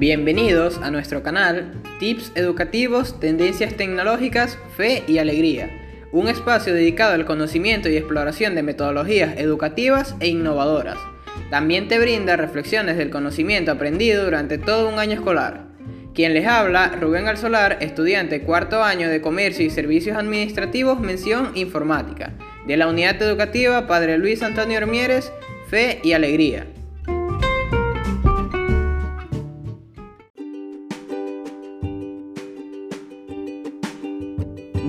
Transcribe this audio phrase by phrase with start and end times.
[0.00, 5.68] Bienvenidos a nuestro canal Tips Educativos, Tendencias Tecnológicas, Fe y Alegría,
[6.10, 10.96] un espacio dedicado al conocimiento y exploración de metodologías educativas e innovadoras.
[11.50, 15.66] También te brinda reflexiones del conocimiento aprendido durante todo un año escolar.
[16.14, 22.32] Quien les habla, Rubén Alsolar, estudiante cuarto año de Comercio y Servicios Administrativos, mención Informática,
[22.66, 25.30] de la Unidad Educativa Padre Luis Antonio Hermieres,
[25.68, 26.64] Fe y Alegría.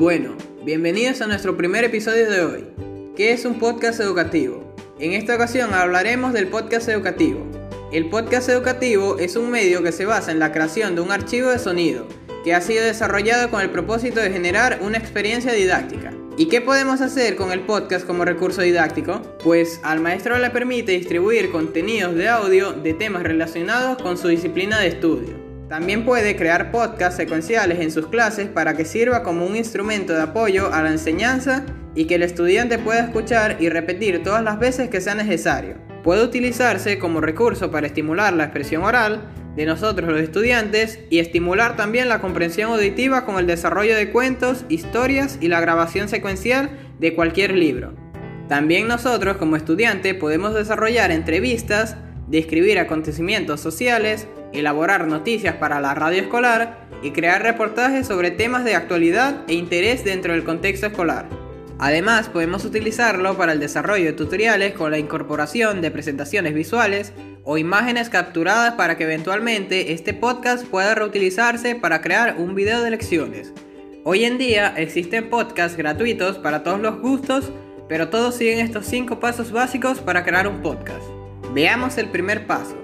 [0.00, 2.66] Bueno, bienvenidos a nuestro primer episodio de hoy,
[3.14, 4.74] que es un podcast educativo.
[4.98, 7.46] En esta ocasión hablaremos del podcast educativo.
[7.92, 11.50] El podcast educativo es un medio que se basa en la creación de un archivo
[11.50, 12.06] de sonido,
[12.44, 16.14] que ha sido desarrollado con el propósito de generar una experiencia didáctica.
[16.38, 19.20] ¿Y qué podemos hacer con el podcast como recurso didáctico?
[19.44, 24.80] Pues al maestro le permite distribuir contenidos de audio de temas relacionados con su disciplina
[24.80, 25.49] de estudio.
[25.70, 30.22] También puede crear podcasts secuenciales en sus clases para que sirva como un instrumento de
[30.22, 34.90] apoyo a la enseñanza y que el estudiante pueda escuchar y repetir todas las veces
[34.90, 35.76] que sea necesario.
[36.02, 41.76] Puede utilizarse como recurso para estimular la expresión oral de nosotros los estudiantes y estimular
[41.76, 47.14] también la comprensión auditiva con el desarrollo de cuentos, historias y la grabación secuencial de
[47.14, 47.94] cualquier libro.
[48.48, 56.22] También nosotros como estudiantes podemos desarrollar entrevistas, describir acontecimientos sociales, elaborar noticias para la radio
[56.22, 61.28] escolar y crear reportajes sobre temas de actualidad e interés dentro del contexto escolar.
[61.78, 67.56] Además, podemos utilizarlo para el desarrollo de tutoriales con la incorporación de presentaciones visuales o
[67.56, 73.54] imágenes capturadas para que eventualmente este podcast pueda reutilizarse para crear un video de lecciones.
[74.04, 77.50] Hoy en día existen podcasts gratuitos para todos los gustos,
[77.88, 81.02] pero todos siguen estos 5 pasos básicos para crear un podcast.
[81.54, 82.76] Veamos el primer paso.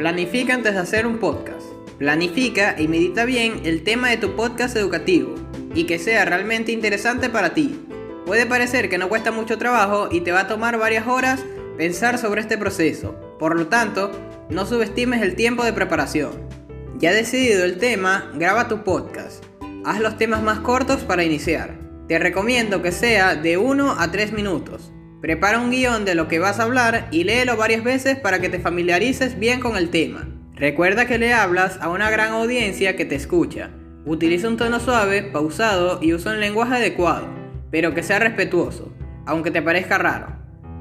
[0.00, 1.60] Planifica antes de hacer un podcast.
[1.98, 5.34] Planifica y medita bien el tema de tu podcast educativo
[5.74, 7.78] y que sea realmente interesante para ti.
[8.24, 11.44] Puede parecer que no cuesta mucho trabajo y te va a tomar varias horas
[11.76, 13.14] pensar sobre este proceso.
[13.38, 14.10] Por lo tanto,
[14.48, 16.30] no subestimes el tiempo de preparación.
[16.96, 19.44] Ya decidido el tema, graba tu podcast.
[19.84, 21.78] Haz los temas más cortos para iniciar.
[22.08, 24.92] Te recomiendo que sea de 1 a 3 minutos.
[25.20, 28.48] Prepara un guion de lo que vas a hablar y léelo varias veces para que
[28.48, 30.26] te familiarices bien con el tema.
[30.54, 33.70] Recuerda que le hablas a una gran audiencia que te escucha.
[34.06, 37.28] Utiliza un tono suave, pausado y usa un lenguaje adecuado,
[37.70, 38.90] pero que sea respetuoso,
[39.26, 40.28] aunque te parezca raro.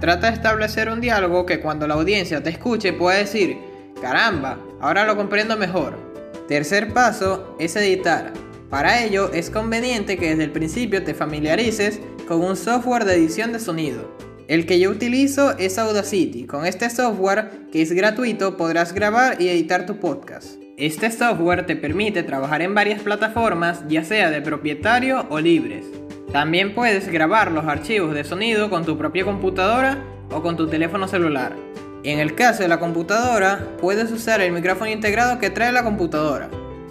[0.00, 3.58] Trata de establecer un diálogo que cuando la audiencia te escuche pueda decir,
[4.00, 5.98] caramba, ahora lo comprendo mejor.
[6.46, 8.32] Tercer paso es editar.
[8.70, 13.52] Para ello es conveniente que desde el principio te familiarices con un software de edición
[13.52, 14.08] de sonido.
[14.46, 16.46] El que yo utilizo es Audacity.
[16.46, 20.54] Con este software, que es gratuito, podrás grabar y editar tu podcast.
[20.76, 25.84] Este software te permite trabajar en varias plataformas, ya sea de propietario o libres.
[26.30, 29.98] También puedes grabar los archivos de sonido con tu propia computadora
[30.30, 31.56] o con tu teléfono celular.
[32.04, 36.48] En el caso de la computadora, puedes usar el micrófono integrado que trae la computadora.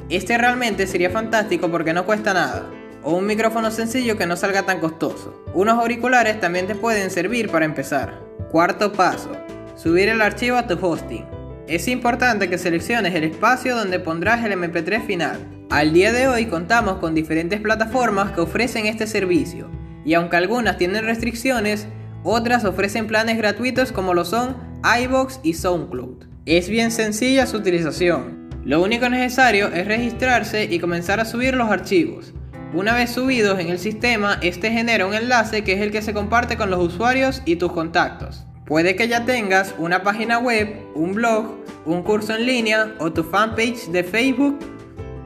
[0.10, 2.70] Este realmente sería fantástico porque no cuesta nada
[3.18, 5.44] un micrófono sencillo que no salga tan costoso.
[5.54, 8.20] Unos auriculares también te pueden servir para empezar.
[8.52, 9.32] Cuarto paso,
[9.76, 11.26] subir el archivo a tu hosting.
[11.68, 15.38] Es importante que selecciones el espacio donde pondrás el MP3 final.
[15.70, 19.70] Al día de hoy contamos con diferentes plataformas que ofrecen este servicio,
[20.04, 21.88] y aunque algunas tienen restricciones,
[22.24, 24.58] otras ofrecen planes gratuitos como lo son
[25.04, 26.26] iBox y SoundCloud.
[26.46, 28.50] Es bien sencilla su utilización.
[28.66, 32.34] Lo único necesario es registrarse y comenzar a subir los archivos.
[32.72, 36.14] Una vez subidos en el sistema, este genera un enlace que es el que se
[36.14, 38.46] comparte con los usuarios y tus contactos.
[38.68, 41.56] Puede que ya tengas una página web, un blog,
[41.88, 44.60] un curso en línea o tu fanpage de Facebook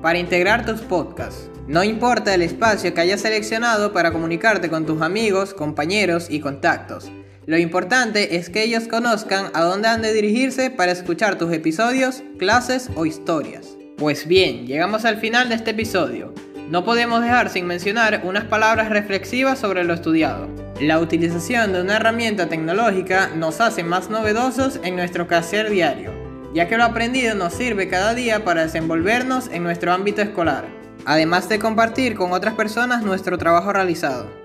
[0.02, 1.50] para integrar tus podcasts.
[1.68, 7.12] No importa el espacio que hayas seleccionado para comunicarte con tus amigos, compañeros y contactos.
[7.46, 12.24] Lo importante es que ellos conozcan a dónde han de dirigirse para escuchar tus episodios,
[12.40, 13.76] clases o historias.
[13.98, 16.34] Pues bien, llegamos al final de este episodio.
[16.70, 20.48] No podemos dejar sin mencionar unas palabras reflexivas sobre lo estudiado.
[20.80, 26.12] La utilización de una herramienta tecnológica nos hace más novedosos en nuestro quehacer diario,
[26.54, 30.66] ya que lo aprendido nos sirve cada día para desenvolvernos en nuestro ámbito escolar,
[31.06, 34.43] además de compartir con otras personas nuestro trabajo realizado.